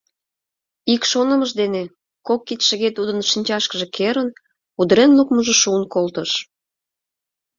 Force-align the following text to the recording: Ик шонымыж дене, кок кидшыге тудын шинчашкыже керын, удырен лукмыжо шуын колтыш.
Ик 0.93 1.01
шонымыж 1.11 1.51
дене, 1.61 1.83
кок 2.27 2.41
кидшыге 2.47 2.89
тудын 2.97 3.17
шинчашкыже 3.29 3.87
керын, 3.97 4.29
удырен 4.79 5.11
лукмыжо 5.17 5.53
шуын 5.61 5.83
колтыш. 5.93 6.31